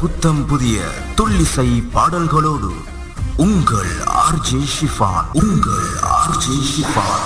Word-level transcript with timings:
புத்தம் 0.00 0.46
புதிய 0.46 0.84
துள்ளிசை 1.16 1.82
பாடல்களோடு 1.90 2.70
உங்கள் 3.36 3.92
ஆர்ஜே 4.24 4.60
ஷிஃபான் 4.74 5.28
உங்கள் 5.32 5.88
ஆர்ஜே 6.18 6.56
ஷிஃபான். 6.72 7.24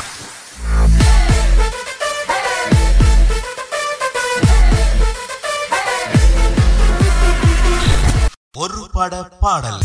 ஒரு 8.57 8.89
பட 8.93 9.23
பாடல். 9.41 9.81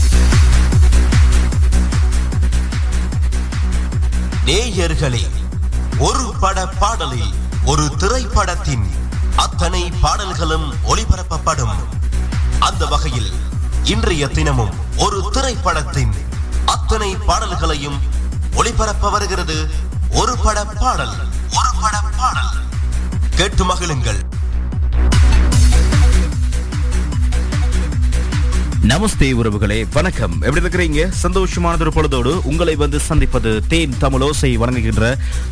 நேயர்களே 4.46 5.26
ஒரு 6.00 6.34
பட 6.40 6.68
பாடலில் 6.68 7.34
ஒரு 7.66 7.96
திரைப்படத்தின் 7.98 8.86
அத்தனை 9.36 9.92
பாடல்களும் 10.02 10.74
ஒளிபரப்பப்படும். 10.88 12.02
அந்த 12.60 12.86
வகையில் 12.86 13.32
இன்றைய 13.84 14.28
தினமும் 14.28 14.72
ஒரு 14.98 15.30
திரைப்படத்தின் 15.32 16.14
அத்தனை 16.66 17.16
பாடல்களையும் 17.16 18.02
ஒளிபரப்ப 18.56 19.12
வருகிறது 19.12 19.70
ஒரு 20.12 20.38
பட 20.38 20.66
பாடல் 20.66 21.16
ஒரு 21.50 21.80
பட 21.82 22.02
பாடல். 22.18 22.66
கேட்டு 23.36 23.64
மகிழுங்கள். 23.66 24.33
நமஸ்தே 28.92 29.28
உறவுகளே 29.40 29.78
வணக்கம். 29.96 30.34
எப்படி 30.46 30.62
இருக்கிறீங்க? 30.64 31.02
சந்தோஷமானது 31.22 31.84
ஒரு 31.86 31.92
பொழுதோடு 31.98 32.32
உங்களை 32.50 32.74
வந்து 32.82 32.98
சந்திப்பது 33.06 33.52
தேன் 33.72 33.94
தமிழோசை 34.02 34.50
வழங்குகின்ற 34.62 35.04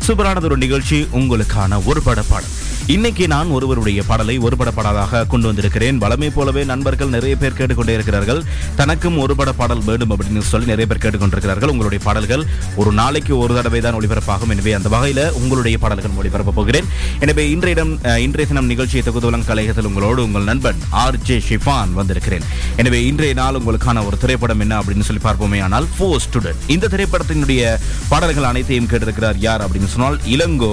சூப்பரானது 0.06 0.48
ஒரு 0.48 0.56
நிகழ்ச்சி 0.64 0.98
உங்களுக்கான 1.20 1.78
ஒரு 1.90 2.02
பட 2.08 2.22
பாடல் 2.30 2.52
இன்னைக்கு 2.94 3.24
நான் 3.32 3.52
ஒருவருடைய 3.56 4.00
பாடலை 4.08 4.34
ஒரு 4.46 4.56
பட 4.60 4.70
பாடலாக 4.76 5.22
கொண்டு 5.32 5.46
வந்திருக்கிறேன். 5.48 6.00
வளமை 6.04 6.28
போலவே 6.36 6.62
நண்பர்கள் 6.72 7.12
நிறைய 7.14 7.34
பேர் 7.42 7.56
கேட்டுக்கொண்டே 7.58 7.94
இருக்கிறார்கள். 7.98 8.40
தனக்கும் 8.80 9.16
ஒரு 9.24 9.34
பட 9.40 9.50
பாடல் 9.60 9.82
வேண்டும் 9.88 10.12
அப்படின்னு 10.14 10.42
சொல்லி 10.50 10.70
நிறைய 10.72 10.86
பேர் 10.90 11.02
கேட்டுக்கொண்டிருக்கிறார்கள். 11.04 11.72
உங்களுடைய 11.74 12.00
பாடல்கள் 12.06 12.44
ஒரு 12.82 12.92
நாளைக்கு 13.00 13.32
ஒரு 13.38 13.54
தடவை 13.58 13.80
தான் 13.86 13.98
ஒளிபரப்பாகும். 14.00 14.52
எனவே 14.56 14.74
அந்த 14.80 14.90
வகையில் 14.96 15.24
உங்களுடைய 15.40 15.78
பாடல்கள் 15.84 16.18
ஒளிபரப்ப 16.22 16.56
போகிறேன். 16.60 16.90
எனவே 17.26 17.46
இன்றைய 17.54 17.76
தினம் 17.80 17.94
இன்றைய 18.26 18.48
தினம் 18.52 18.70
நிகழ்ச்சியை 18.74 19.04
தொகுதி 19.08 19.42
கலையகத்தில் 19.52 19.90
உங்களோடு 19.92 20.22
உங்கள் 20.28 20.48
நண்பன் 20.52 20.82
ஆர் 21.04 21.20
ஜே 21.30 21.38
ஷிஃபான் 21.48 21.98
வந்திருக்கிறேன். 22.00 22.46
எனவே 22.82 23.00
இன்றைய 23.22 23.36
நாள் 23.38 23.58
உங்களுக்கான 23.58 24.02
ஒரு 24.06 24.16
திரைப்படம் 24.18 24.60
என்ன 24.60 24.74
அப்படின்னு 24.78 25.00
சொல்லி 25.00 25.20
பார்ப்போமே. 25.24 25.58
ஆனால் 25.62 25.84
ஃபோர் 25.92 26.22
ஸ்டூடெண்ட் 26.24 26.62
இந்த 26.66 26.88
திரைப்படத்தினுடைய 26.88 27.60
பாடல்கள் 28.08 28.42
அனைத்தையும் 28.42 28.88
கேட்டிருக்கிறார் 28.88 29.38
யார் 29.38 29.62
அப்படின்னு 29.62 29.86
சொன்னால் 29.86 30.18
இளங்கோ 30.26 30.70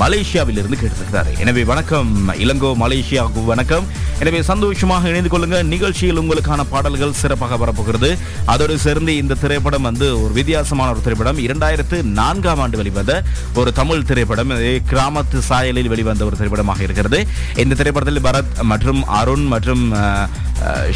மலேசியாவில் 0.00 0.58
இருந்து 0.60 0.78
கேட்டிருக்கிறார். 0.80 1.28
எனவே 1.38 1.64
வணக்கம் 1.64 2.10
இளங்கோ 2.44 2.70
மலேசியாவுக்கு 2.82 3.44
வணக்கம். 3.44 3.86
எனவே 4.18 4.42
சந்தோஷமாக 4.42 5.08
இணைந்து 5.08 5.30
கொள்ளுங்க 5.30 5.62
நிகழ்ச்சியில் 5.64 6.20
உங்களுக்கான 6.20 6.66
பாடல்கள் 6.70 7.12
சிறப்பாக 7.12 7.56
வரப்போகிறது. 7.56 8.10
அதோடு 8.46 8.78
சேர்ந்து 8.78 9.16
இந்த 9.16 9.34
திரைப்படம் 9.34 9.82
வந்து 9.82 10.22
ஒரு 10.22 10.32
வித்தியாசமான 10.32 10.90
ஒரு 10.90 11.00
திரைப்படம். 11.00 11.40
இரண்டாயிரத்து 11.46 12.02
நான்காம் 12.20 12.58
ஆண்டு 12.58 12.76
வெளிவந்த 12.76 13.16
ஒரு 13.54 13.72
தமிழ் 13.72 14.04
திரைப்படம். 14.04 14.54
கிராமத்து 14.90 15.40
சாயலில் 15.48 15.88
வெளிவந்த 15.88 16.24
ஒரு 16.24 16.36
திரைப்படமாக 16.36 16.82
இருக்கிறது. 16.82 17.20
இந்த 17.56 17.74
திரைப்படத்தில் 17.74 18.26
பரத் 18.28 18.54
மற்றும் 18.66 19.02
அருண் 19.14 19.46
மற்றும் 19.46 19.84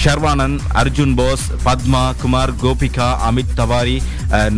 ஷர்வானந்த் 0.02 0.60
அஹ், 0.72 0.89
அர்ஜுன் 0.90 1.12
போஸ் 1.18 1.42
பத்மா 1.64 2.00
குமார் 2.20 2.52
கோபிகா 2.62 3.08
அமித் 3.26 3.52
தவாரி 3.58 3.94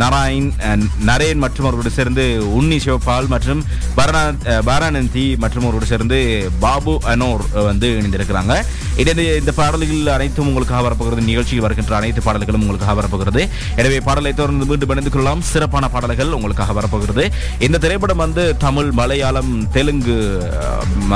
நராயண் 0.02 0.46
நாராயண் 0.62 0.84
நரேன் 1.08 1.40
மற்றும் 1.42 1.66
அவர்களோடு 1.66 1.90
சேர்ந்து 1.96 2.24
உன்னி 2.58 2.78
சிவபால் 2.84 3.28
மற்றும் 3.32 3.60
பரணா 3.96 4.22
பாரானந்தி 4.68 5.24
மற்றும் 5.42 5.64
அவரோடு 5.66 5.86
சேர்ந்து 5.90 6.18
பாபு 6.64 6.94
அனோர் 7.12 7.44
வந்து 7.68 7.88
இணைந்திருக்கிறாங்க. 7.98 8.54
இது 9.02 9.24
இந்த 9.40 9.52
பாடல்கள் 9.58 10.12
அனைத்தும் 10.14 10.48
உங்களுக்காக 10.50 10.82
வரப்போகிறது. 10.86 11.26
நிகழ்ச்சியில் 11.30 11.64
வருகின்ற 11.66 11.96
அனைத்து 12.00 12.24
பாடல்களும் 12.28 12.64
உங்களுக்காக 12.66 12.96
வரப்போகிறது. 13.00 13.44
எனவே 13.82 13.98
பாடலை 14.08 14.32
தொடர்ந்து 14.40 14.68
மீண்டும் 14.72 14.94
இணைந்து 14.96 15.14
கொள்ளலாம். 15.16 15.44
சிறப்பான 15.52 15.90
பாடல்கள் 15.96 16.34
உங்களுக்காக 16.38 16.76
வரப்போகிறது. 16.80 17.26
இந்த 17.68 17.82
திரைப்படம் 17.84 18.24
வந்து 18.24 18.44
தமிழ் 18.66 18.90
மலையாளம் 19.02 19.52
தெலுங்கு 19.76 20.18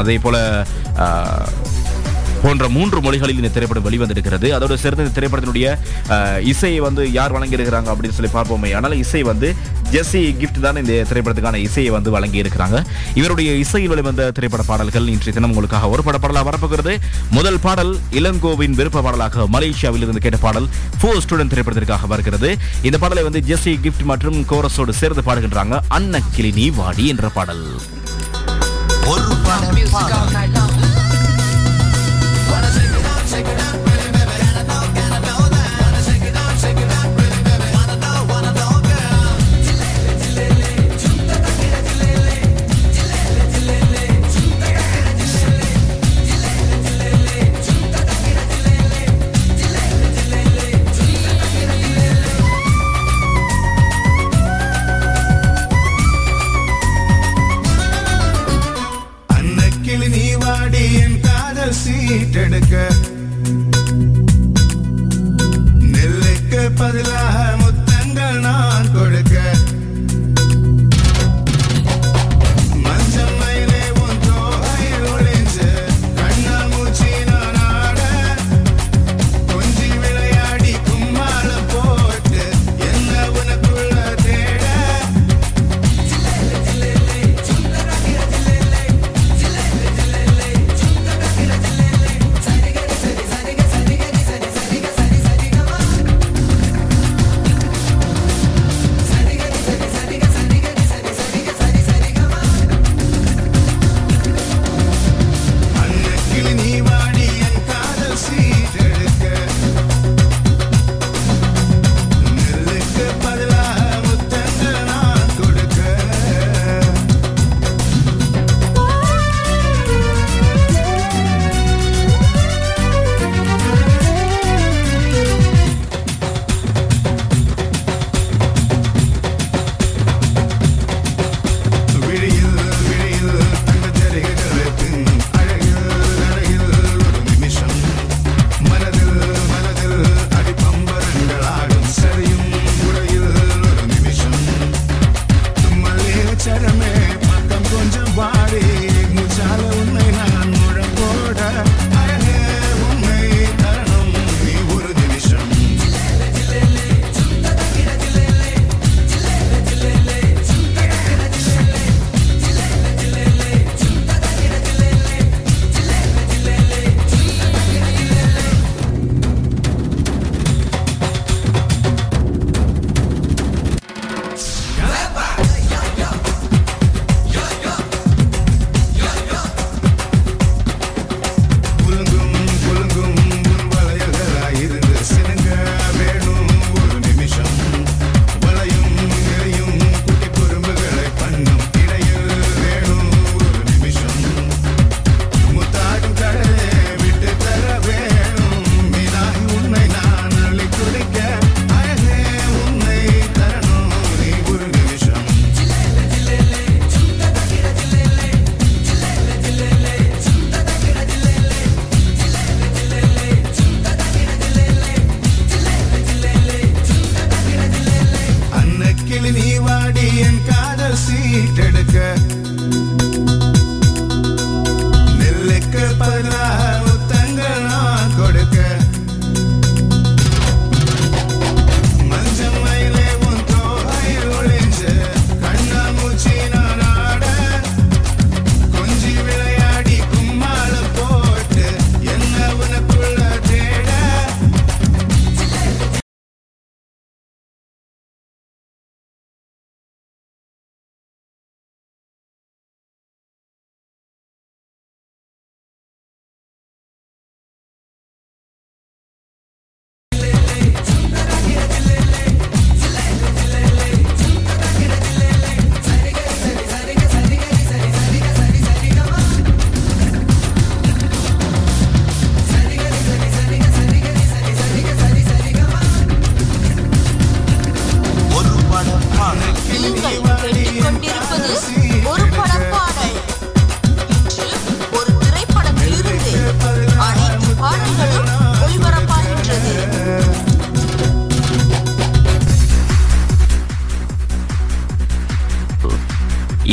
அதே 0.03 0.19
போல 0.27 0.37
போன்ற 2.43 2.65
மூன்று 2.77 2.99
மொழிகளில் 3.05 3.41
இந்த 3.41 3.51
திரைப்படம் 3.55 3.87
வெளிவந்திருக்கிறது. 3.87 4.49
அதோடு 4.57 4.75
சேர்ந்து 4.83 5.05
இந்த 5.05 5.15
திரைப்படத்தினுடைய 5.19 5.67
இசையை 6.53 6.81
வந்து 6.87 7.03
யார் 7.19 7.35
வழங்கியிருக்கிறாங்க 7.37 7.89
அப்படின்னு 7.93 8.17
சொல்லி 8.19 8.31
பார்ப்போமே. 8.37 8.71
ஆனால் 8.79 8.95
இசை 9.05 9.23
வந்து 9.31 9.49
ஜெஸ்ஸி 9.95 10.23
கிஃப்ட் 10.41 10.61
தான் 10.67 10.79
இந்த 10.83 10.95
திரைப்படத்துக்கான 11.11 11.61
இசையை 11.67 11.91
வந்து 11.97 12.11
வழங்கி 12.17 12.39
இருக்கிறாங்க 12.43 12.77
இவருடைய 13.21 13.51
இசையில் 13.65 13.93
வெளிவந்த 13.95 14.31
திரைப்பட 14.39 14.63
பாடல்கள் 14.71 15.11
இன்றைய 15.15 15.35
தினம் 15.39 15.53
உங்களுக்காக 15.55 15.91
ஒரு 15.95 16.05
பட 16.09 16.19
பாடலாக 16.25 16.47
வரப்போகிறது. 16.51 16.95
முதல் 17.37 17.61
பாடல் 17.67 17.93
இளங்கோவின் 18.21 18.77
விருப்ப 18.81 19.03
பாடலாக 19.07 19.47
மலேசியாவில் 19.57 20.05
இருந்து 20.07 20.25
கேட்ட 20.27 20.41
பாடல் 20.47 20.69
ஃபோர் 21.01 21.23
ஸ்டூடெண்ட் 21.27 21.55
திரைப்படத்திற்காக 21.55 22.09
வருகிறது. 22.15 22.51
இந்த 22.89 22.99
பாடலை 23.05 23.25
வந்து 23.29 23.43
ஜெஸ்ஸி 23.51 23.75
கிஃப்ட் 23.87 24.07
மற்றும் 24.13 24.41
கோரஸோடு 24.53 24.95
சேர்ந்து 25.03 25.25
பாடுகின்றாங்க 25.29 25.79
அன்னக்கிளி 25.99 26.53
நீ 26.61 26.69
வாடி 26.81 27.07
என்ற 27.15 27.29
பாடல். 27.39 27.65
ஒரு 29.13 29.25
பட 33.37 33.76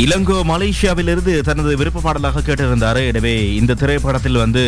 இளங்கோ 0.02 0.36
மலேசியாவிலிருந்து 0.50 1.32
தனது 1.40 1.76
விருப்ப 1.76 2.00
பாடலாக 2.00 2.40
கேட்டிருந்தாரு. 2.40 3.02
எனவே 3.06 3.54
இந்த 3.54 3.74
திரைப்படத்தில் 3.74 4.42
வந்து 4.44 4.62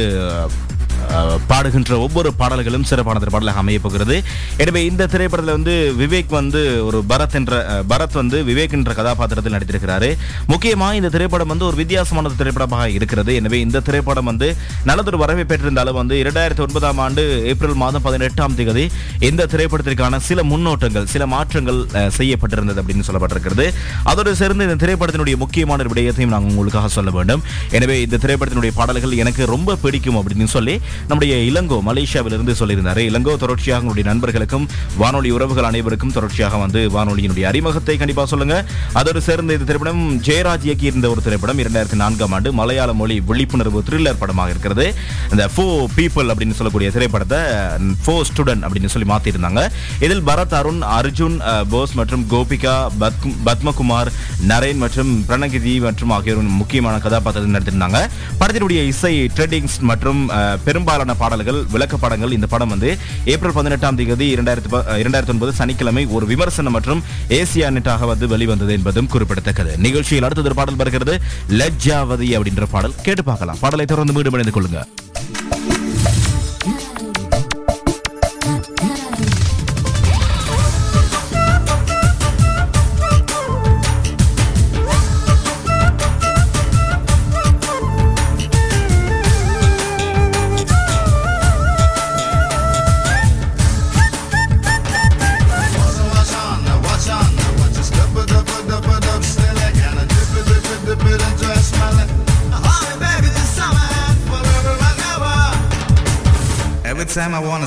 பாடுகின்ற 1.50 1.92
ஒவ்வொரு 2.04 2.30
பாடல்களும் 2.40 2.86
சிறப்பான 2.90 3.20
பாடலாக 3.34 3.62
அமைய 3.62 3.78
போகிறது. 3.84 4.16
எனவே 4.62 4.80
இந்த 4.90 5.06
திரைப்படத்தில் 5.12 5.56
வந்து 5.56 5.74
விவேக் 6.00 6.32
வந்து 6.38 6.62
ஒரு 6.88 6.98
பரத் 7.10 7.36
என்ற 7.40 7.62
பரத் 7.92 8.16
வந்து 8.20 8.38
விவேக் 8.50 8.74
என்ற 8.78 8.92
கதாபாத்திரத்தில் 8.98 9.56
நடித்திருக்கிறாரு. 9.56 10.10
முக்கியமாக 10.52 10.98
இந்த 11.00 11.08
திரைப்படம் 11.14 11.52
வந்து 11.52 11.66
ஒரு 11.70 11.76
வித்தியாசமான 11.82 12.32
திரைப்படமாக 12.42 12.86
இருக்கிறது. 12.98 13.34
எனவே 13.40 13.60
இந்த 13.66 13.82
திரைப்படம் 13.88 14.28
வந்து 14.30 14.48
நல்லதொரு 14.90 15.20
வரவேற்பு 15.22 15.50
பெற்றிருந்தாலும் 15.52 15.98
வந்து 16.00 16.14
இரண்டாயிரத்தி 16.22 16.62
ஒன்பதாம் 16.66 17.00
ஆண்டு 17.04 17.22
ஏப்ரல் 17.52 17.78
மாதம் 17.82 18.04
பதினெட்டாம் 18.06 18.56
தேதி 18.58 18.84
இந்த 19.28 19.48
திரைப்படத்திற்கான 19.52 20.20
சில 20.28 20.42
முன்னோட்டங்கள் 20.52 21.06
சில 21.14 21.26
மாற்றங்கள் 21.34 21.80
செய்யப்பட்டிருந்தது 22.18 22.80
அப்படின்னு 22.82 23.06
சொல்லப்பட்டிருக்கிறது. 23.08 23.66
அதோடு 24.10 24.34
சேர்ந்து 24.40 24.66
இந்த 24.68 24.78
திரைப்படத்தினுடைய 24.84 25.36
முக்கியமான 25.44 25.84
விடயத்தையும் 25.92 26.34
நாங்கள் 26.34 26.52
உங்களுக்காக 26.52 26.90
சொல்ல 26.96 27.10
வேண்டும். 27.18 27.42
எனவே 27.78 27.96
இந்த 28.06 28.20
திரைப்படத்தினுடைய 28.24 28.74
பாடல்கள் 28.80 29.18
எனக்கு 29.22 29.42
ரொம்ப 29.54 29.76
பிடிக்கும் 29.84 30.18
அப்படின்னு 30.20 30.52
சொல்லி 30.56 30.74
நம்முடைய 31.08 31.34
இளங்கோ 31.50 31.78
மலேசியாவிலிருந்து 31.88 32.54
சொல்லியிருந்தாரு. 32.60 33.02
இளங்கோ 33.10 33.34
தொடர்ச்சியாக 33.44 33.82
உங்களுடைய 33.84 34.06
நண்பர்களுக்கும் 34.10 34.66
வானொலி 35.02 35.30
உறவுகள் 35.36 35.68
அனைவருக்கும் 35.70 36.14
தொடர்ச்சியாக 36.16 36.60
வந்து 36.64 36.82
வானொலியினுடைய 36.96 37.46
அறிமுகத்தை 37.52 37.96
கண்டிப்பா 38.02 38.26
சொல்லுங்க. 38.32 38.56
அதோடு 39.00 39.20
சேர்ந்த 39.28 39.56
இந்த 39.58 39.68
திரைப்படம் 39.70 40.02
ஜெயராஜ் 40.28 40.66
இயக்கியிருந்த 40.68 41.08
ஒரு 41.14 41.22
திரைப்படம் 41.26 41.60
இரண்டாயிரத்தி 41.64 41.98
நான்காம் 42.02 42.34
ஆண்டு 42.38 42.52
மலையாள 42.60 42.90
மொழி 43.00 43.16
விழிப்புணர்வு 43.30 43.82
த்ரில்லர் 43.88 44.20
படமாக 44.22 44.54
இருக்கிறது. 44.54 44.86
இந்த 45.32 45.44
ஃபோ 45.54 45.66
பீப்புள் 45.98 46.30
அப்படின்னு 46.32 46.58
சொல்லக்கூடிய 46.58 46.90
திரைப்படத்தை 46.96 47.40
ஃபோ 48.04 48.14
ஸ்டூடெண்ட் 48.30 48.64
அப்படின்னு 48.66 48.92
சொல்லி 48.94 49.08
மாத்திருந்தாங்க 49.12 49.62
இதில் 50.06 50.24
பரத் 50.30 50.56
அருண் 50.60 50.82
அர்ஜுன் 50.98 51.36
போஸ் 51.72 51.94
மற்றும் 52.00 52.24
கோபிகா 52.32 52.74
பத்மகுமார் 53.48 54.10
நரேன் 54.50 54.80
மற்றும் 54.84 55.12
பிரணகிதி 55.28 55.74
மற்றும் 55.86 56.12
ஆகியோரும் 56.16 56.50
முக்கியமான 56.62 56.94
கதாபாத்திரத்தில் 57.06 57.56
நடித்திருந்தாங்க. 57.56 58.00
படத்தினுடைய 58.40 58.80
இசை 58.92 59.12
ட்ரெண்டிங்ஸ் 59.36 59.78
மற்றும் 59.90 60.20
பெரும் 60.66 60.85
பெரும்பாலான 60.86 61.14
பாடல்கள் 61.22 61.58
விளக்கப்படங்கள் 61.72 62.34
இந்த 62.36 62.46
படம் 62.52 62.72
வந்து 62.72 62.90
ஏப்ரல் 63.32 63.54
பதினெட்டாம் 63.56 63.96
தேதி 64.00 64.26
இரண்டாயிரத்தி 64.34 64.68
இரண்டாயிரத்தி 65.02 65.32
ஒன்பது 65.34 65.52
சனிக்கிழமை 65.60 66.02
ஒரு 66.16 66.26
விமர்சனம் 66.26 66.74
மற்றும் 66.76 67.00
ஏசியா 67.38 67.68
நெட்டாக 67.76 68.06
வந்து 68.10 68.26
வெளிவந்தது 68.32 68.72
என்பதும் 68.78 69.10
குறிப்பிடத்தக்கது. 69.14 69.72
நிகழ்ச்சியில் 69.86 70.26
அடுத்தது 70.28 70.48
ஒரு 70.48 70.58
பாடல் 70.60 70.80
வருகிறது 70.82 71.16
லஜ்ஜாவதி 71.60 72.30
அப்படின்ற 72.38 72.66
பாடல். 72.70 72.94
கேட்டு 73.02 73.24
பார்க்கலாம். 73.30 73.58
பாடலை 73.64 73.86
தொடர்ந்து 73.92 74.12
மீண்டும் 74.12 74.36
இணைந்து 74.38 74.56
கொள்ளுங்க. 74.56 74.82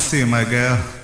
see 0.09 0.25
my 0.25 0.43
girl. 0.43 0.98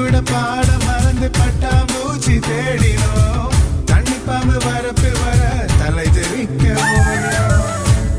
கூட 0.00 0.18
பாட 0.28 0.68
மறந்து 0.84 1.28
பட்டா 1.38 1.72
மூச்சு 1.90 2.34
தேடினோம். 2.46 3.56
தண்ணி 3.90 4.16
பாம்பு 4.26 4.56
வரப்பு 4.64 5.10
வர 5.18 5.40
தலை 5.80 6.06
தெரிக்க 6.16 6.64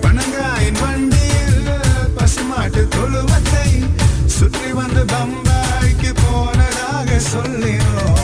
பனங்காயின் 0.04 0.80
வண்டியில் 0.84 1.72
பசுமாட்டு 2.18 2.84
தொழுவத்தை 2.96 3.68
சுற்றி 4.38 4.72
வந்து 4.80 5.04
பம்பாய்க்கு 5.14 6.12
போனதாக 6.24 7.20
சொல்லினோம். 7.34 8.21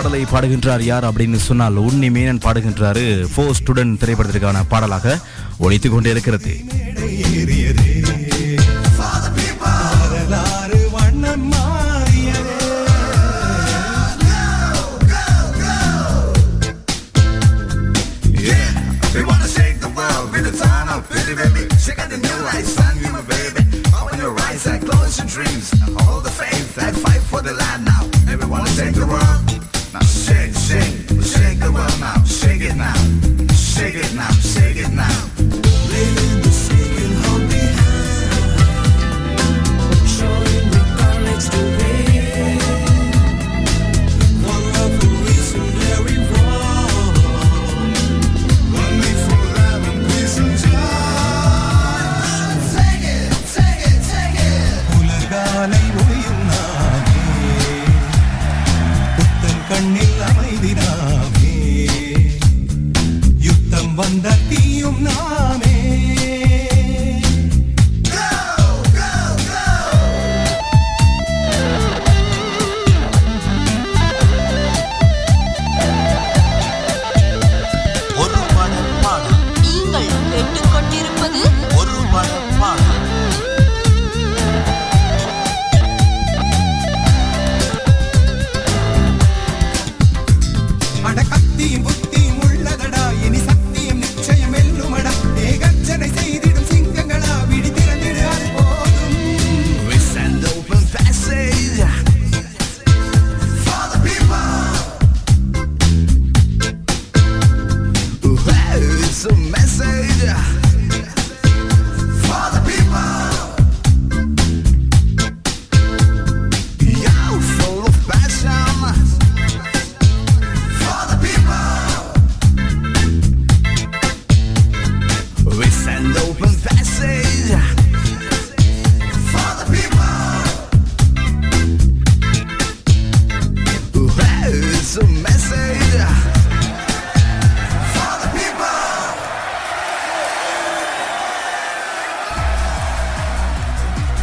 பாடலை 0.00 0.20
பாடுகின்றார் 0.24 0.82
யார் 0.82 1.04
அப்படின்னு 1.08 1.38
சொன்னால் 1.46 1.78
உன்னி 1.86 2.08
மேனன் 2.14 2.40
பாடுகின்றாரு 2.44 3.02
ஃபோர் 3.32 3.56
ஸ்டூடெண்ட் 3.58 3.98
திரைப்படத்திற்கான 4.02 4.62
பாடலாக 4.72 5.14
ஒழித்து 5.64 5.88
கொண்டே 5.90 6.10
இருக்கிறது. 6.14 6.52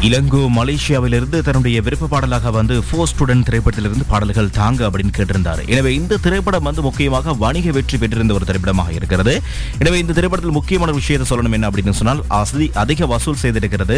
இலங்கோ 0.08 0.40
மலேசியாவிலிருந்து 0.56 1.38
தன்னுடைய 1.46 1.78
விருப்ப 1.86 2.08
பாடலாக 2.12 2.52
வந்து 2.58 2.76
ஃபோ 2.88 3.06
ஸ்டூடெண்ட் 3.12 3.46
திரைப்படத்திலிருந்து 3.48 4.06
பாடல்கள் 4.12 4.50
தாங்க 4.58 4.82
அப்படின்னு 4.88 5.14
கேட்டிருந்தார். 5.18 5.62
எனவே 5.74 5.92
இந்த 6.00 6.20
திரைப்படம் 6.26 6.66
வந்து 6.68 6.82
முக்கியமாக 6.88 7.34
வணிக 7.44 7.72
வெற்றி 7.78 7.98
பெற்றிருந்த 8.02 8.34
ஒரு 8.38 8.46
திரைப்படமாக 8.50 8.92
இருக்கிறது. 9.00 9.34
எனவே 9.82 9.98
இந்த 10.04 10.16
திரைப்படத்தில் 10.18 10.56
முக்கியமான 10.58 10.94
விஷயத்தை 11.00 11.26
சொல்லணும் 11.32 11.56
என்ன 11.58 11.70
அப்படின்னு 11.70 11.96
சொன்னால் 12.02 12.22
அசதி 12.40 12.68
அதிக 12.84 13.08
வசூல் 13.14 13.40
செய்திருக்கிறது. 13.44 13.98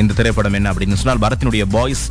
இந்த 0.00 0.16
திரைப்படம் 0.20 0.56
என்ன 0.60 0.72
அப்படின்னு 0.72 0.98
சொன்னால் 1.02 1.22
பரத்தினுடைய 1.26 1.66
பாய்ஸ் 1.76 2.04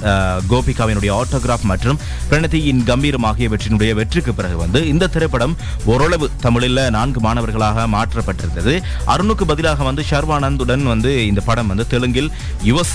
கோபிகாவினுடைய 0.53 1.11
ஆட்டோகிராஃப் 1.19 1.67
மற்றும் 1.73 1.99
பிரணதியின் 2.31 2.81
கம்பீரம் 2.91 3.27
ஆகியவற்றினுடைய 3.31 3.91
வெற்றிக்கு 3.99 4.33
பிறகு 4.39 4.57
வந்து 4.63 4.81
இந்த 4.93 5.11
திரைப்படம் 5.17 5.57
ஓரளவு 5.95 6.31
தமிழில் 6.47 6.83
நான்கு 6.97 7.21
மாணவர்களாக 7.27 7.87
மாற்றப்பட்டிருந்தது. 7.97 8.75
அருணுக்கு 9.15 9.47
பதிலாக 9.53 9.83
வந்து 9.91 10.05
ஷர்வானந்துடன் 10.13 10.87
வந்து 10.93 11.13
இந்த 11.33 11.43
படம் 11.51 11.71
வந்து 11.73 11.87
தெலுங்கில் 11.95 12.31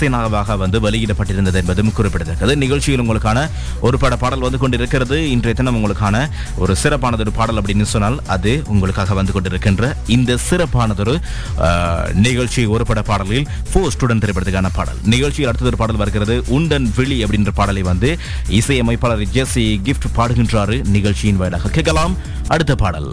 யுவசேனாவாக 0.09 0.57
வந்து 0.63 0.77
வெளியிடப்பட்டிருந்தது 0.85 1.57
என்பதும் 1.61 1.91
குறிப்பிடத்தக்கது. 1.97 2.53
நிகழ்ச்சியில் 2.63 3.03
உங்களுக்கான 3.03 3.39
ஒரு 3.87 3.97
பட 4.03 4.15
பாடல் 4.23 4.45
வந்து 4.45 4.59
கொண்டிருக்கிறது. 4.63 5.17
இன்றைய 5.35 5.55
தினம் 5.59 5.77
உங்களுக்கான 5.79 6.15
ஒரு 6.63 6.73
சிறப்பானதொரு 6.83 7.31
பாடல் 7.39 7.59
அப்படின்னு 7.61 7.87
சொன்னால் 7.93 8.17
அது 8.35 8.53
உங்களுக்காக 8.73 9.13
வந்து 9.19 9.33
கொண்டிருக்கின்ற 9.35 9.91
இந்த 10.17 10.37
சிறப்பானதொரு 10.49 11.15
நிகழ்ச்சி 12.27 12.63
ஒரு 12.75 12.85
பட 12.91 13.01
பாடலில் 13.11 13.47
ஃபோ 13.71 13.81
ஸ்டூடெண்ட் 13.95 14.23
திரைப்படத்துக்கான 14.25 14.71
பாடல். 14.79 14.99
நிகழ்ச்சியில் 15.15 15.49
அடுத்தது 15.51 15.71
ஒரு 15.73 15.81
பாடல் 15.83 16.01
வருகிறது 16.03 16.37
உண்டன் 16.57 16.89
விழி 16.97 17.19
அப்படின்ற 17.25 17.53
பாடலை 17.61 17.83
வந்து 17.91 18.11
இசையமைப்பாளர் 18.59 19.25
ஜெஸ்ஸி 19.37 19.67
கிஃப்ட் 19.87 20.09
பாடுகின்றாரு. 20.19 20.77
நிகழ்ச்சியின் 20.97 21.41
வாயிலாக 21.43 21.73
கேட்கலாம். 21.77 22.15
அடுத்த 22.55 22.75
பாடல். 22.83 23.09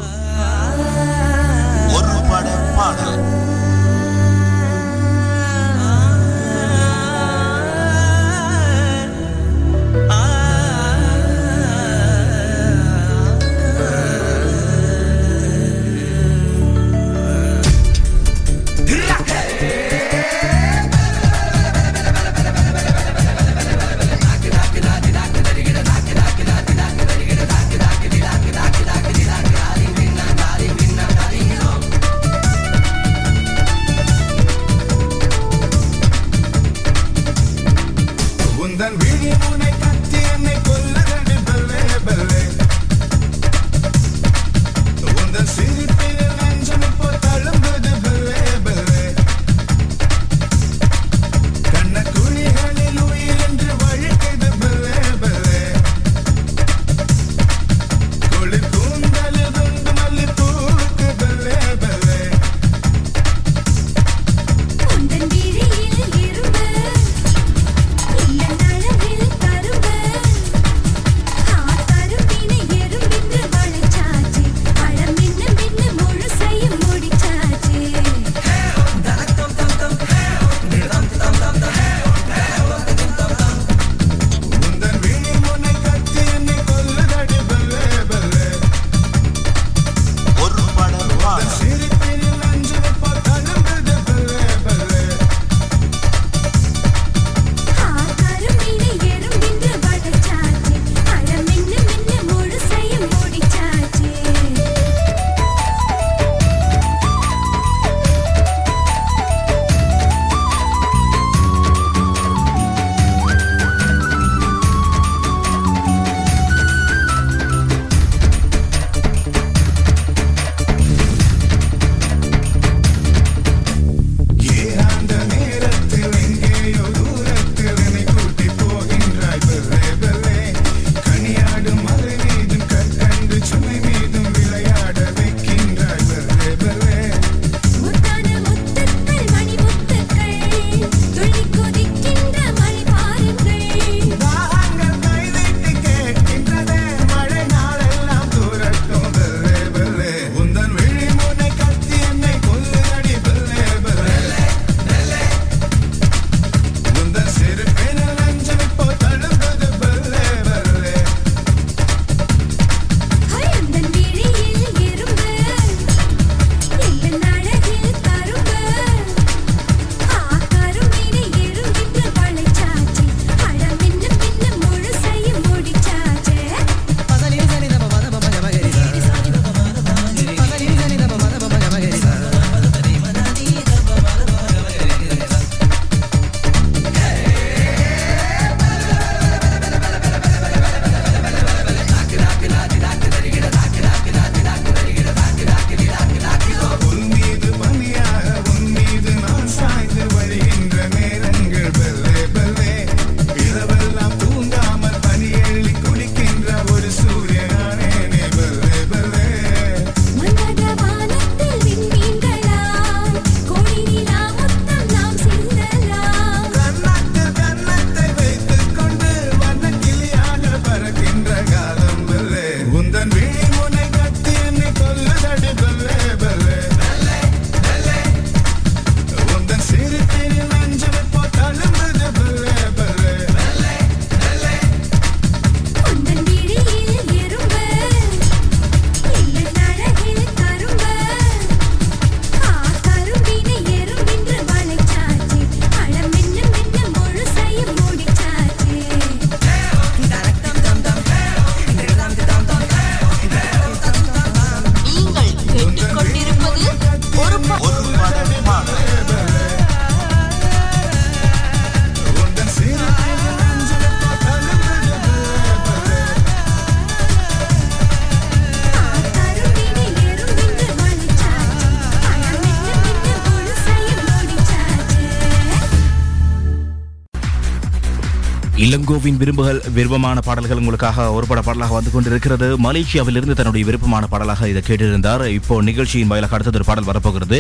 இளங்கோவின் 279.07 279.21
விரும்புகள் 279.23 279.59
விருப்பமான 279.77 280.19
பாடல்கள் 280.27 280.61
உங்களுக்காக 280.61 281.05
ஒரு 281.17 281.27
பட 281.31 281.41
பாடலாக 281.47 281.73
வந்து 281.77 281.91
கொண்டிருக்கிறது. 281.95 282.47
மலேசியாவிலிருந்து 282.65 283.35
தன்னுடைய 283.39 283.65
விருப்பமான 283.69 284.05
பாடலாக 284.13 284.49
இதை 284.53 284.61
கேட்டிருந்தார். 284.69 285.23
இப்போ 285.39 285.55
நிகழ்ச்சியின் 285.69 286.11
வாயிலாக 286.13 286.35
அடுத்தது 286.37 286.59
ஒரு 286.61 286.67
பாடல் 286.71 286.89
வரப்போகிறது. 286.91 287.39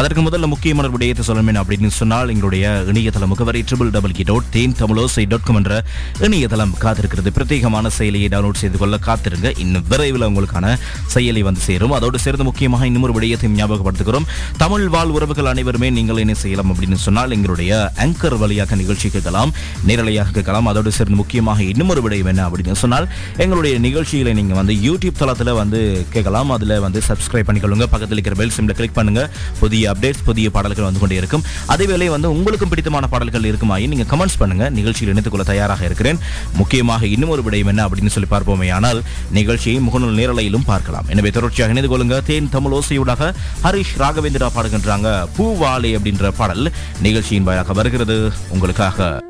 அதற்கு 0.00 0.22
முதல்ல 0.26 0.48
முக்கியமான 0.52 0.88
விடயத்தை 0.94 1.22
சொல்லணும் 1.28 1.58
அப்படின்னு 1.62 1.90
சொன்னால் 2.00 2.30
எங்களுடைய 2.34 2.66
இணையதள 2.92 3.26
முகவரி 3.32 3.62
ட்ரிபிள் 3.70 3.90
டபுள் 3.96 4.14
கி 4.18 4.26
dot 4.30 4.50
Then 4.56 4.76
Tamizhosai 4.80 5.24
dot 5.32 5.46
com 5.48 5.58
என்ற 5.60 5.80
இணையதளம் 6.26 6.74
காத்திருக்கிறது. 6.84 7.32
பிரத்யேகமான 7.38 7.92
செயலியை 7.98 8.28
டவுன்லோட் 8.34 8.62
செய்து 8.62 8.80
கொள்ள 8.82 8.98
காத்திருங்க. 9.08 9.50
இன்னும் 9.64 9.86
விரைவில் 9.90 10.26
உங்களுக்கான 10.28 10.76
செயலி 11.16 11.44
வந்து 11.48 11.64
சேரும். 11.68 11.96
அதோடு 11.98 12.22
சேர்ந்து 12.26 12.48
முக்கியமாக 12.50 12.88
இன்னொரு 12.92 13.16
விடயத்தையும் 13.18 13.58
ஞாபகப்படுத்துகிறோம். 13.60 14.28
தமிழ் 14.64 14.86
வாழ் 14.96 15.14
உறவுகள் 15.18 15.50
அனைவருமே 15.54 15.90
நீங்கள் 15.98 16.22
என்ன 16.26 16.38
செய்யலாம் 16.44 16.72
அப்படின்னு 16.74 17.00
சொன்னால் 17.08 17.36
எங்களுடைய 17.38 17.72
ஆங்கர் 18.06 18.38
வழியாக 18.44 18.80
நிகழ்ச்சி 18.84 19.10
கேட்கலாம். 19.16 19.52
நேரலையாக 19.90 20.36
கேட்கலாம். 20.38 20.66
அதோடு 20.66 20.90
சேர்ந்து 20.90 21.06
முக்கியமாக 21.14 21.62
இன்னும் 21.62 21.88
ஒரு 21.88 22.02
விடயம் 22.08 22.26
என்ன 22.26 22.48
அப்படின்னு 22.48 22.72
சொன்னால் 22.72 23.08
எங்களுடைய 23.36 23.78
நிகழ்ச்சிகளை 23.78 24.32
நீங்க 24.32 24.54
வந்து 24.54 24.74
யூடியூப் 24.74 25.18
தளத்தில் 25.18 25.52
வந்து 25.52 26.06
கேட்கலாம். 26.10 26.50
அதுல 26.50 26.80
வந்து 26.80 27.02
சப்ஸ்கிரைப் 27.08 27.48
பண்ணிக்கொள்ளுங்க. 27.48 27.86
பக்கத்தில் 27.90 28.18
இருக்கிற 28.18 28.36
பெல் 28.36 28.52
சிம்ல 28.56 28.72
கிளிக் 28.72 28.94
பண்ணுங்க. 28.94 29.30
புதிய 29.58 29.92
அப்டேட்ஸ் 29.92 30.24
புதிய 30.24 30.50
பாடல்கள் 30.50 30.84
வந்து 30.84 31.00
கொண்டே 31.00 31.16
இருக்கும். 31.16 31.42
அதேவேளை 31.68 32.06
வந்து 32.06 32.30
உங்களுக்கும் 32.30 32.68
பிடித்தமான 32.68 33.06
பாடல்கள் 33.06 33.42
இருக்குமாயி 33.42 33.88
நீங்க 33.88 34.16
கமெண்ட்ஸ் 34.16 34.38
பண்ணுங்க. 34.38 34.68
நிகழ்ச்சியில் 34.68 35.14
இணைத்துக்கொள்ள 35.14 35.42
தயாராக 35.42 35.84
இருக்கிறேன். 35.84 36.18
முக்கியமாக 36.54 37.06
இன்னும் 37.06 37.28
ஒரு 37.28 37.42
விடயம் 37.42 37.66
என்ன 37.66 37.88
அப்படின்னு 37.88 38.06
சொல்லி 38.06 38.28
பார்ப்போமே 38.30 38.72
ஆனால் 38.72 39.02
நிகழ்ச்சியை 39.30 39.80
முகநூல் 39.80 40.18
நேரலையிலும் 40.20 40.64
பார்க்கலாம். 40.64 41.04
எனவே 41.08 41.30
தொடர்ச்சியாக 41.30 41.72
இணைந்து 41.72 41.92
கொள்ளுங்க. 41.92 42.24
தேன் 42.24 42.48
தமிழ் 42.48 42.72
ஓசையூடாக 42.72 43.34
ஹரிஷ் 43.62 43.96
ராகவேந்திரா 43.98 44.48
பாடுகின்றாங்க. 44.56 45.28
பூவாலை 45.38 45.96
அப்படின்ற 45.98 46.28
பாடல் 46.36 46.72
நிகழ்ச்சியின் 47.02 47.42
வாயிலாக 47.42 47.72
வருகிறது. 47.72 48.32
உங்களுக்காக. 48.48 49.20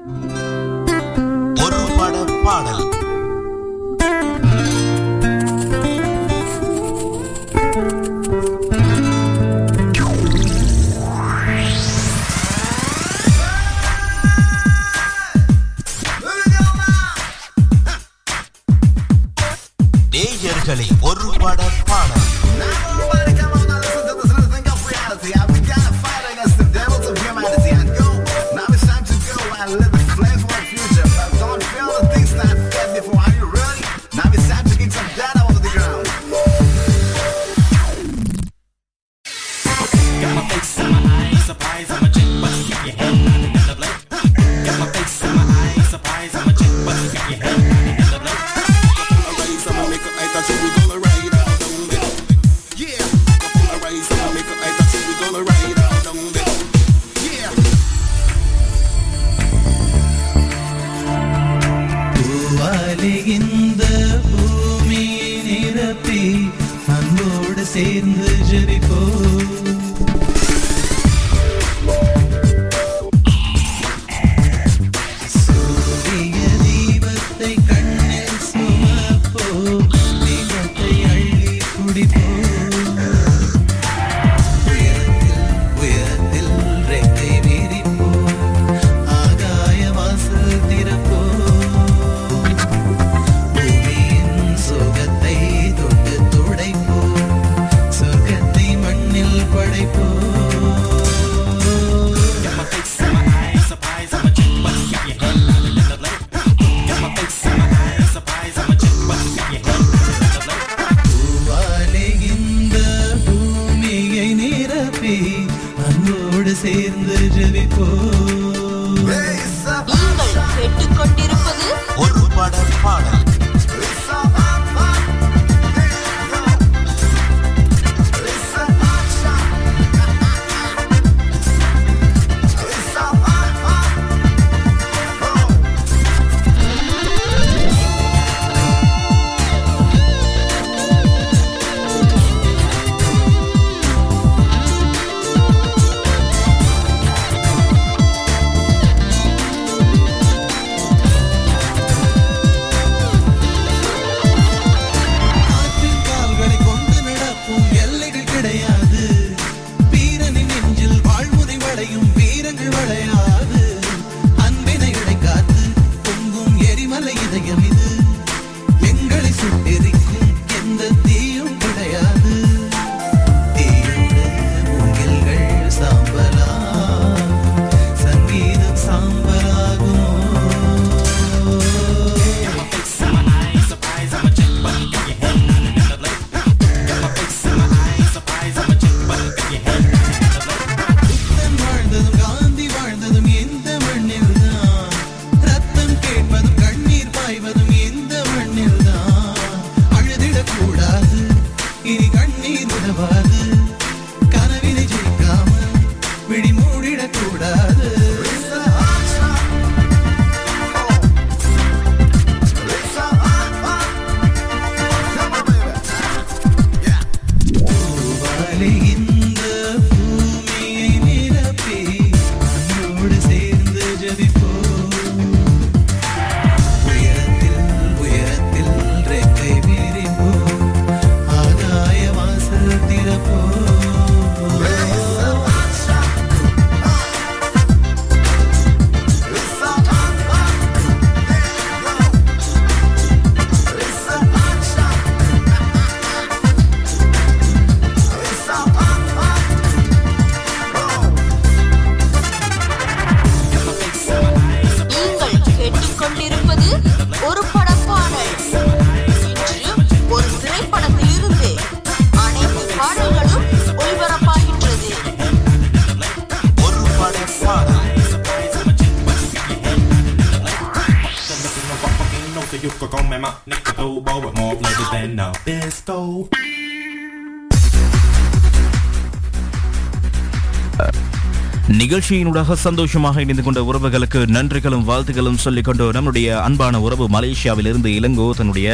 நிகழ்ச்சியினூடாக 281.99 282.55
சந்தோஷமாக 282.65 283.23
இணைந்து 283.23 283.43
கொண்ட 283.47 283.61
உறவுகளுக்கு 283.69 284.21
நன்றிகளும் 284.35 284.85
வாழ்த்துக்களும் 284.89 285.39
சொல்லிக்கொண்டு 285.45 285.85
நம்முடைய 285.97 286.27
அன்பான 286.43 286.81
உறவு 286.85 287.05
மலேசியாவிலிருந்து 287.15 287.89
இளங்கோ 287.99 288.27
தன்னுடைய 288.39 288.67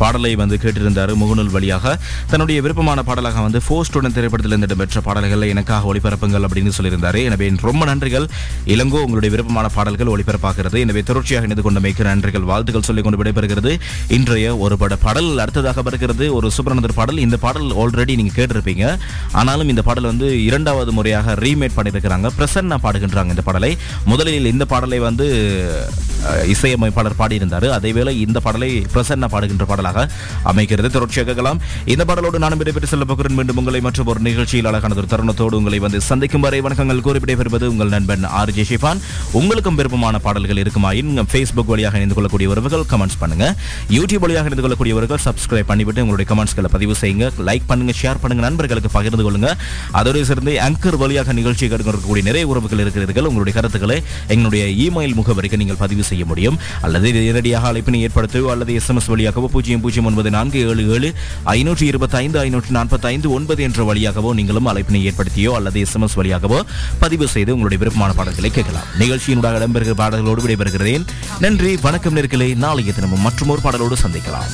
பாடலை 0.00 0.32
வந்து 0.40 0.56
கேட்டிருந்தார் 0.62 1.12
முகநூல் 1.20 1.52
வழியாக. 1.56 1.92
தன்னுடைய 2.30 2.60
விருப்பமான 2.64 3.02
பாடலாக 3.08 3.42
வந்து 3.46 3.60
போஸ்டுடன் 3.68 4.14
திரைப்படத்திலிருந்து 4.16 4.68
இடம்பெற்ற 4.68 5.00
பாடல்களை 5.08 5.48
எனக்காக 5.54 5.88
ஒளிபரப்புங்கள் 5.92 6.46
அப்படின்னு 6.48 6.72
சொல்லியிருந்தார். 6.78 7.18
எனவே 7.28 7.48
ரொம்ப 7.68 7.84
நன்றிகள். 7.90 8.26
இளங்கோ 8.74 9.02
உங்களுடைய 9.06 9.32
விருப்பமான 9.36 9.70
பாடல்கள் 9.76 10.12
ஒளிபரப்பாகிறது. 10.14 10.80
எனவே 10.86 11.02
தொடர்ச்சியாக 11.10 11.48
இணைந்து 11.50 11.66
கொண்டமைக்கு 11.68 12.08
நன்றிகள் 12.10 12.48
வாழ்த்துக்கள் 12.50 12.88
சொல்லிக் 12.90 13.06
கொண்டு 13.08 13.20
விடைபெறுகிறது. 13.22 13.74
இன்றைய 14.08 14.56
ஒரு 14.64 14.78
பட 14.82 14.96
பாடல் 15.06 15.30
அடுத்ததாக 15.38 15.86
வருகிறது. 15.90 16.34
ஒரு 16.34 16.50
சுப்ரநந்தர் 16.56 16.98
பாடல். 17.00 17.22
இந்த 17.26 17.36
பாடல் 17.46 17.70
ஆல்ரெடி 17.84 18.16
நீங்க 18.22 18.34
கேட்டிருப்பீங்க. 18.40 18.98
ஆனாலும் 19.32 19.72
இந்த 19.74 19.84
பாடல் 19.90 20.10
வந்து 20.12 20.28
இரண்டாவது 20.48 20.92
முறையாக 20.98 21.38
ரீமேட் 21.46 21.78
பண்ணியிருக்கிறாங்க. 21.78 22.22
பிரசன்னா 22.64 22.76
பாடுகின்றாங்க 22.84 23.34
இந்த 23.34 23.44
பாடலை. 23.48 23.70
முதலில் 24.10 24.50
இந்த 24.54 24.64
பாடலை 24.72 24.98
வந்து 25.08 25.26
இசையமைப்பாளர் 26.52 27.16
பாடியிருந்தார். 27.20 27.66
அதேவேளை 27.76 28.12
இந்த 28.26 28.38
பாடலை 28.44 28.68
பிரசன்னா 28.92 29.28
பாடுகின்ற 29.34 29.64
பாடலாக 29.70 30.04
அமைக்கிறது 30.50 30.88
தொடர்ச்சியாக 30.94 31.26
கேட்கலாம். 31.28 31.58
இந்த 31.92 32.02
பாடலோடு 32.08 32.38
நானும் 32.44 32.60
விடைபெற்று 32.60 32.90
செல்ல 32.92 33.04
போகிறேன். 33.10 33.36
மீண்டும் 33.38 33.58
உங்களை 33.62 33.80
மற்றும் 33.86 34.08
ஒரு 34.12 34.20
நிகழ்ச்சியில் 34.28 34.68
அழகான 34.70 34.96
ஒரு 35.02 35.10
தருணத்தோடு 35.12 35.58
உங்களை 35.60 35.78
வந்து 35.86 36.00
சந்திக்கும் 36.10 36.44
வரை 36.46 36.60
வணக்கங்கள் 36.66 37.04
கூறி 37.06 37.20
விடைபெறுவது 37.24 37.68
உங்கள் 37.74 37.92
நண்பன் 37.96 38.24
ஆர் 38.40 38.54
ஜே 38.58 38.64
ஷிஃபான். 38.70 39.02
உங்களுக்கும் 39.40 39.78
விருப்பமான 39.80 40.18
பாடல்கள் 40.26 40.62
இருக்குமாயின் 40.64 41.12
ஃபேஸ்புக் 41.32 41.72
வழியாக 41.74 42.00
இணைந்து 42.00 42.18
கொள்ளக்கூடிய 42.18 42.48
உறவுகள் 42.54 42.86
கமெண்ட்ஸ் 42.94 43.20
பண்ணுங்க. 43.24 43.46
யூடியூப் 43.96 44.24
வழியாக 44.26 44.48
இணைந்து 44.50 44.66
கொள்ளக்கூடியவர்கள் 44.66 45.22
சப்ஸ்கிரைப் 45.26 45.70
பண்ணிவிட்டு 45.72 46.04
உங்களுடைய 46.06 46.28
கமெண்ட்ஸ்களை 46.32 46.70
பதிவு 46.76 46.96
செய்யுங்க. 47.02 47.28
லைக் 47.50 47.68
பண்ணுங்க 47.72 47.94
ஷேர் 48.02 48.22
பண்ணுங்க 48.24 48.44
நண்பர்களுக்கு 48.48 48.92
பகிர்ந்து 48.96 49.26
கொள்ளுங்க. 49.28 49.50
அதோடு 50.00 50.24
சேர்ந்து 50.32 50.54
ஆங்கர் 50.68 51.00
வழியாக 51.04 51.32
நிகழ்ச்சி 51.40 51.64
கேட்கக்கூடிய 51.74 52.24
நிறைய 52.30 52.44
உறவுகள் 52.54 52.82
இருக்கிறீர்கள் 52.84 53.28
உங்களுடைய 53.30 53.54
கருத்துக்களை 53.58 53.98
எங்களுடைய 54.34 54.64
இமெயில் 54.86 55.16
முகவரிக்கு 55.20 55.60
நீங்கள் 55.62 55.80
பதிவு 55.84 56.04
செய்ய 56.10 56.24
முடியும். 56.30 56.58
அல்லது 56.86 57.12
நேரடியாக 57.18 57.72
அழைப்பினை 57.72 58.00
ஏற்படுத்தவோ 58.06 58.48
அல்லது 58.54 58.72
எஸ்எம்எஸ் 58.80 59.10
வழியாகவோ 59.12 59.48
பூஜ்ஜியம் 59.54 59.82
பூஜ்ஜியம் 59.84 60.08
ஒன்பது 60.10 60.30
நான்கு 60.36 60.58
ஏழு 60.70 60.82
ஏழு 60.94 61.08
ஐநூற்றி 61.54 61.86
இருபத்தி 61.92 62.16
ஐந்து 62.24 62.38
ஐநூற்றி 62.46 62.72
நாற்பத்தி 62.76 63.06
ஐந்து 63.14 63.28
ஒன்பது 63.36 63.60
என்ற 63.66 63.84
வழியாகவோ 63.90 64.30
நீங்களும் 64.38 64.68
அழைப்பினை 64.72 65.00
ஏற்படுத்தியோ 65.10 65.52
அல்லது 65.58 65.78
எஸ்எம்எஸ் 65.84 66.16
வழியாகவோ 66.20 66.58
பதிவு 67.02 67.28
செய்து 67.34 67.50
உங்களுடைய 67.56 67.80
விருப்பமான 67.82 68.12
பாடல்களை 68.18 68.50
கேட்கலாம். 68.58 68.88
நிகழ்ச்சியினுடைய 69.02 69.60
இடம்பெறுகிற 69.60 69.96
பாடல்களோடு 70.02 70.44
விடைபெறுகிறேன். 70.46 71.04
நன்றி 71.44 71.72
வணக்கம் 71.86 72.16
நேர்களை. 72.18 72.50
நாளைய 72.66 72.92
தினமும் 72.98 73.26
மற்றும் 73.28 73.52
ஒரு 73.54 73.62
பாடலோடு 73.66 73.98
சந்திக்கலாம். 74.04 74.50